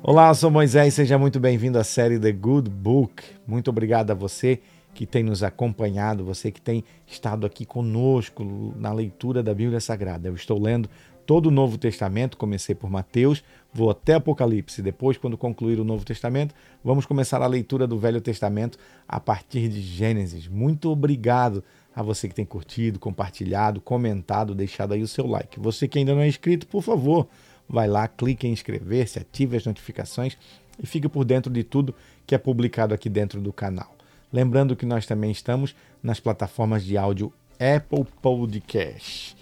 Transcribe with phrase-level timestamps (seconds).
[0.00, 3.24] Olá, eu sou Moisés, seja muito bem-vindo à série The Good Book.
[3.44, 4.60] Muito obrigado a você
[4.94, 10.28] que tem nos acompanhado, você que tem estado aqui conosco na leitura da Bíblia Sagrada.
[10.28, 10.88] Eu estou lendo
[11.26, 13.42] todo o Novo Testamento, comecei por Mateus,
[13.74, 14.80] vou até Apocalipse.
[14.80, 19.68] Depois, quando concluir o Novo Testamento, vamos começar a leitura do Velho Testamento a partir
[19.68, 20.46] de Gênesis.
[20.46, 21.62] Muito obrigado
[21.94, 25.58] a você que tem curtido, compartilhado, comentado, deixado aí o seu like.
[25.58, 27.26] Você que ainda não é inscrito, por favor,
[27.68, 30.36] vai lá, clique em inscrever-se, ative as notificações
[30.82, 31.94] e fique por dentro de tudo
[32.26, 33.94] que é publicado aqui dentro do canal.
[34.32, 39.36] Lembrando que nós também estamos nas plataformas de áudio Apple Podcast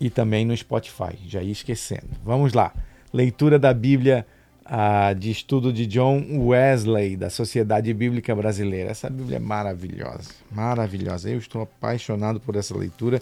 [0.00, 2.08] e também no Spotify, já ia esquecendo.
[2.24, 2.72] Vamos lá.
[3.12, 4.26] Leitura da Bíblia
[4.64, 8.90] uh, de estudo de John Wesley, da Sociedade Bíblica Brasileira.
[8.90, 11.28] Essa Bíblia é maravilhosa, maravilhosa.
[11.28, 13.20] Eu estou apaixonado por essa leitura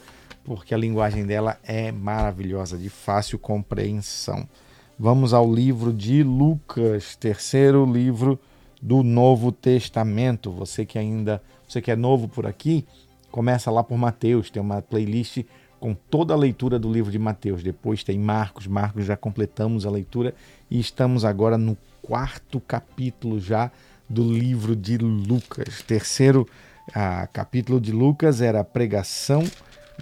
[0.48, 4.48] porque a linguagem dela é maravilhosa, de fácil compreensão.
[4.98, 8.40] Vamos ao livro de Lucas, terceiro livro
[8.80, 10.50] do Novo Testamento.
[10.50, 12.86] Você que ainda, você que é novo por aqui,
[13.30, 15.44] começa lá por Mateus, tem uma playlist
[15.78, 17.62] com toda a leitura do livro de Mateus.
[17.62, 20.34] Depois tem Marcos, Marcos já completamos a leitura
[20.70, 23.70] e estamos agora no quarto capítulo já
[24.08, 25.82] do livro de Lucas.
[25.82, 26.48] Terceiro
[26.94, 29.44] ah, capítulo de Lucas era a pregação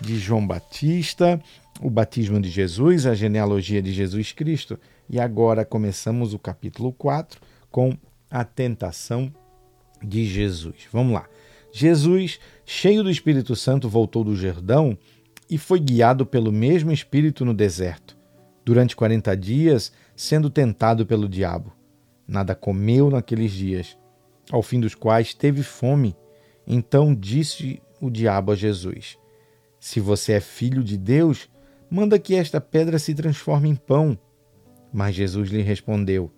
[0.01, 1.41] de João Batista,
[1.81, 4.79] o batismo de Jesus, a genealogia de Jesus Cristo.
[5.09, 7.97] E agora começamos o capítulo 4 com
[8.31, 9.33] a tentação
[10.03, 10.87] de Jesus.
[10.93, 11.27] Vamos lá.
[11.73, 14.97] Jesus, cheio do Espírito Santo, voltou do Jordão
[15.49, 18.17] e foi guiado pelo mesmo Espírito no deserto,
[18.65, 21.73] durante 40 dias, sendo tentado pelo diabo.
[22.27, 23.97] Nada comeu naqueles dias,
[24.51, 26.17] ao fim dos quais teve fome.
[26.67, 29.17] Então disse o diabo a Jesus:
[29.87, 31.49] se você é filho de Deus,
[31.89, 34.19] manda que esta pedra se transforme em pão.
[34.93, 36.29] Mas Jesus lhe respondeu: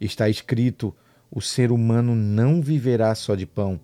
[0.00, 0.94] Está escrito:
[1.28, 3.80] o ser humano não viverá só de pão.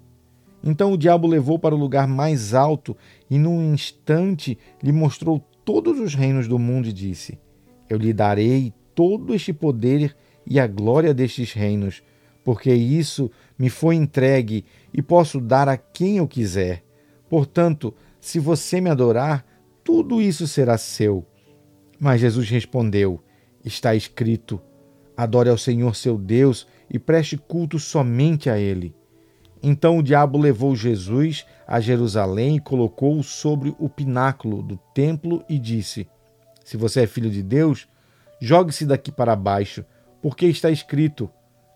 [0.62, 2.96] Então o diabo levou para o lugar mais alto
[3.28, 7.40] e, num instante, lhe mostrou todos os reinos do mundo e disse:
[7.90, 12.04] Eu lhe darei todo este poder e a glória destes reinos,
[12.44, 14.64] porque isso me foi entregue
[14.94, 16.84] e posso dar a quem eu quiser.
[17.28, 19.44] Portanto, se você me adorar,
[19.84, 21.24] tudo isso será seu.
[21.98, 23.22] Mas Jesus respondeu:
[23.64, 24.60] Está escrito:
[25.16, 28.94] Adore ao Senhor seu Deus e preste culto somente a Ele.
[29.62, 35.58] Então o diabo levou Jesus a Jerusalém e colocou-o sobre o pináculo do templo e
[35.58, 36.08] disse:
[36.64, 37.88] Se você é filho de Deus,
[38.40, 39.84] jogue-se daqui para baixo,
[40.22, 41.30] porque está escrito: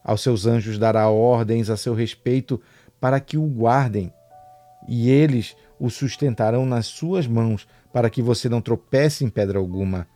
[0.05, 2.61] Aos seus anjos dará ordens a seu respeito
[3.01, 4.13] para que o guardem
[4.89, 10.07] e eles o sustentarão nas suas mãos, para que você não tropece em pedra alguma.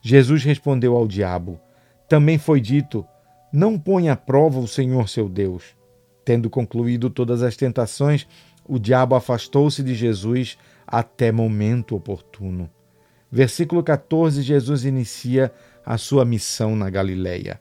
[0.00, 1.60] Jesus respondeu ao diabo:
[2.08, 3.04] Também foi dito:
[3.52, 5.76] Não ponha à prova o Senhor seu Deus.
[6.24, 8.26] Tendo concluído todas as tentações,
[8.66, 12.70] o diabo afastou-se de Jesus até momento oportuno.
[13.30, 15.52] Versículo 14: Jesus inicia
[15.84, 17.60] a sua missão na Galileia.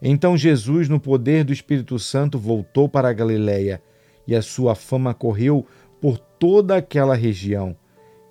[0.00, 3.82] Então Jesus, no poder do Espírito Santo, voltou para a Galileia,
[4.24, 5.66] e a sua fama correu
[6.02, 7.76] por toda aquela região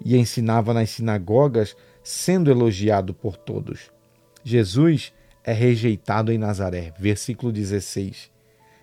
[0.04, 1.74] e ensinava nas sinagogas,
[2.04, 3.90] sendo elogiado por todos.
[4.44, 6.94] Jesus é rejeitado em Nazaré.
[7.00, 8.30] Versículo 16.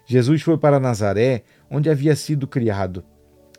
[0.06, 3.04] Jesus foi para Nazaré, onde havia sido criado.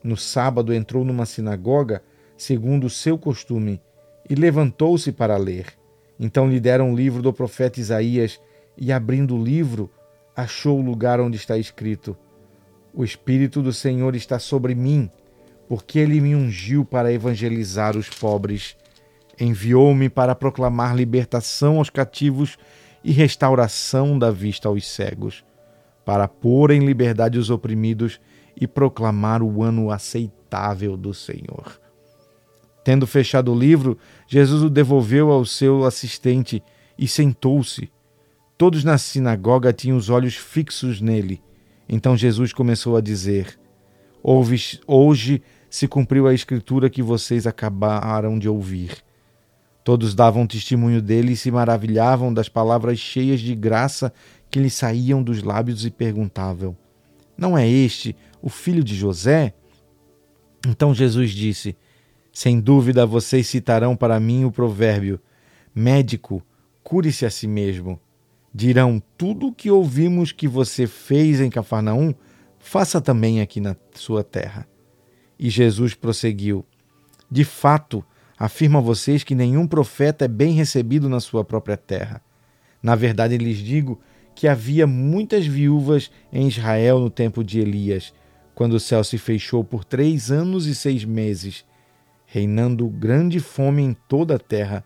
[0.04, 2.02] No sábado entrou numa sinagoga,
[2.36, 3.80] segundo o seu costume,
[4.28, 5.68] e levantou-se para ler.
[6.20, 8.42] Então lhe deram o livro do profeta Isaías,
[8.76, 9.92] e abrindo o livro,
[10.36, 12.18] achou o lugar onde está escrito:
[12.92, 15.12] O Espírito do Senhor está sobre mim
[15.70, 18.76] porque ele me ungiu para evangelizar os pobres,
[19.40, 22.58] enviou-me para proclamar libertação aos cativos
[23.04, 25.46] e restauração da vista aos cegos,
[26.04, 28.20] para pôr em liberdade os oprimidos
[28.60, 31.80] e proclamar o ano aceitável do Senhor.
[32.84, 33.96] Tendo fechado o livro,
[34.28, 36.64] Jesus o devolveu ao seu assistente
[36.98, 37.92] e sentou-se.
[38.58, 41.44] Todos na sinagoga tinham os olhos fixos nele.
[41.88, 43.60] Então Jesus começou a dizer:
[44.24, 49.04] Hoje se cumpriu a escritura que vocês acabaram de ouvir.
[49.84, 54.14] Todos davam testemunho dele e se maravilhavam das palavras cheias de graça
[54.50, 56.76] que lhe saíam dos lábios e perguntavam:
[57.38, 59.54] Não é este o filho de José?
[60.68, 61.78] Então Jesus disse:
[62.34, 65.20] Sem dúvida vocês citarão para mim o provérbio:
[65.74, 66.44] Médico,
[66.84, 68.00] cure-se a si mesmo.
[68.54, 72.14] Dirão: Tudo o que ouvimos que você fez em Cafarnaum,
[72.60, 74.68] faça também aqui na sua terra.
[75.40, 76.66] E Jesus prosseguiu:
[77.32, 78.04] De fato,
[78.38, 82.22] afirmo a vocês que nenhum profeta é bem recebido na sua própria terra.
[82.84, 84.00] Na verdade, lhes digo
[84.36, 88.14] que havia muitas viúvas em Israel no tempo de Elias,
[88.54, 91.66] quando o céu se fechou por três anos e seis meses,
[92.26, 94.84] reinando grande fome em toda a terra.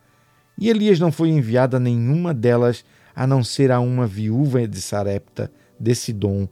[0.58, 2.86] E Elias não foi enviado a nenhuma delas,
[3.16, 6.48] a não ser a uma viúva de Sarepta, de Sidom.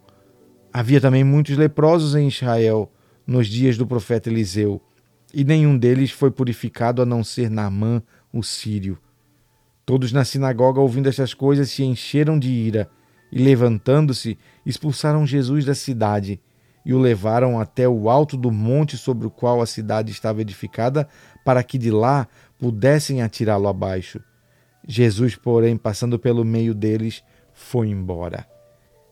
[0.74, 2.92] Havia também muitos leprosos em Israel
[3.26, 4.82] nos dias do profeta Eliseu,
[5.34, 8.02] e nenhum deles foi purificado a não ser Naamã,
[8.34, 8.98] o sírio.
[9.86, 12.90] Todos na sinagoga, ouvindo estas coisas, se encheram de ira
[13.32, 16.40] e, levantando-se, expulsaram Jesus da cidade
[16.86, 21.08] e o levaram até o alto do monte sobre o qual a cidade estava edificada,
[21.46, 22.28] para que de lá
[22.58, 24.20] pudessem atirá-lo abaixo.
[24.88, 27.24] Jesus, porém, passando pelo meio deles,
[27.54, 28.48] foi embora.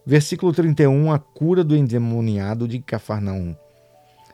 [0.06, 3.56] Versículo 31, a cura do endemoniado de Cafarnaum.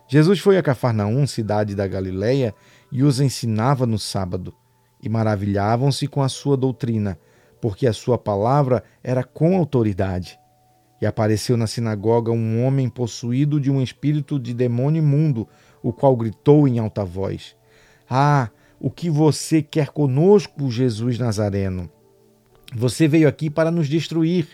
[0.08, 2.54] Jesus foi a Cafarnaum, cidade da Galileia,
[2.92, 4.54] e os ensinava no sábado
[5.02, 7.18] e maravilhavam-se com a sua doutrina,
[7.62, 10.40] porque a sua palavra era com autoridade.
[11.02, 15.48] E apareceu na sinagoga um homem possuído de um espírito de demônio imundo,
[15.84, 17.56] o qual gritou em alta voz:
[18.10, 18.50] Ah,
[18.80, 21.90] o que você quer conosco, Jesus Nazareno?
[22.74, 24.48] Você veio aqui para nos destruir.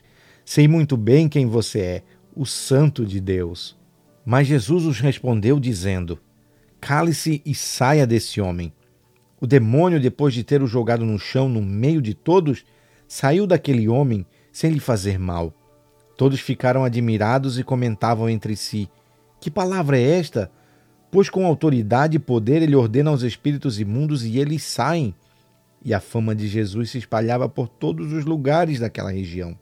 [0.44, 2.04] Sei muito bem quem você é,
[2.36, 3.80] o Santo de Deus.
[4.26, 6.20] Mas Jesus os respondeu, dizendo:
[6.80, 8.74] Cale-se e saia desse homem.
[9.40, 12.64] O demônio, depois de ter o jogado no chão no meio de todos,
[13.08, 15.54] saiu daquele homem sem lhe fazer mal.
[16.16, 18.90] Todos ficaram admirados e comentavam entre si:
[19.40, 20.52] Que palavra é esta?
[21.10, 25.16] Pois com autoridade e poder ele ordena aos espíritos imundos e eles saem.
[25.84, 29.58] E a fama de Jesus se espalhava por todos os lugares daquela região.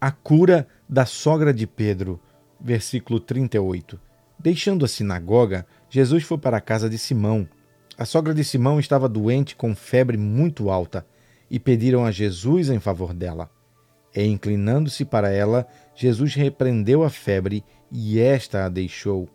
[0.00, 2.20] A cura da sogra de Pedro,
[2.60, 3.98] versículo 38.
[4.38, 7.48] Deixando a sinagoga, Jesus foi para a casa de Simão
[8.00, 11.06] a sogra de Simão estava doente com febre muito alta
[11.50, 13.50] e pediram a Jesus em favor dela.
[14.16, 17.62] E inclinando-se para ela, Jesus repreendeu a febre
[17.92, 19.28] e esta a deixou.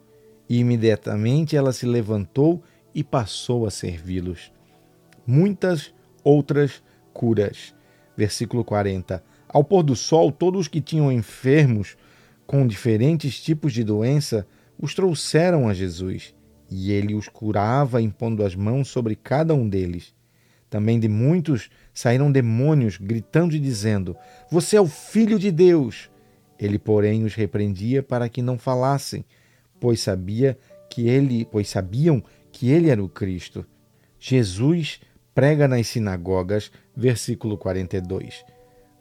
[0.49, 4.51] E imediatamente ela se levantou e passou a servi-los.
[5.27, 5.93] Muitas
[6.23, 6.81] outras
[7.13, 7.71] curas.
[8.17, 9.23] Versículo 40.
[9.47, 11.95] Ao pôr do sol, todos os que tinham enfermos
[12.45, 14.47] com diferentes tipos de doença
[14.79, 16.33] os trouxeram a Jesus
[16.69, 20.13] e ele os curava impondo as mãos sobre cada um deles.
[20.69, 24.15] Também de muitos saíram demônios, gritando e dizendo:
[24.49, 26.09] Você é o filho de Deus.
[26.59, 29.23] Ele, porém, os repreendia para que não falassem,
[29.79, 30.57] pois sabia
[30.89, 33.65] que ele, pois sabiam que ele era o Cristo.
[34.19, 34.99] Jesus
[35.33, 38.43] prega nas sinagogas, versículo 42.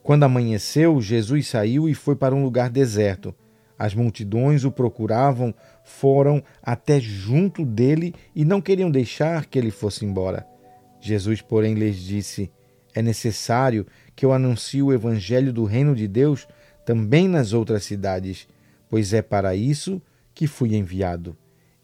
[0.05, 3.35] Quando amanheceu, Jesus saiu e foi para um lugar deserto
[3.79, 10.05] as multidões o procuravam, foram até junto dele e não queriam deixar que ele fosse
[10.05, 10.47] embora.
[11.01, 12.51] Jesus, porém, lhes disse:
[12.95, 16.47] É necessário que eu anuncie o evangelho do reino de Deus
[16.87, 18.47] também nas outras cidades,
[18.89, 20.01] pois é para isso
[20.35, 21.37] que fui enviado.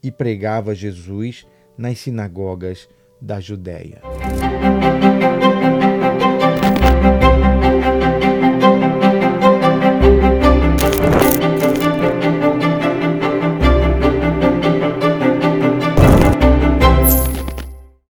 [0.02, 1.46] E pregava Jesus
[1.76, 2.88] nas sinagogas
[3.20, 4.00] da Judéia.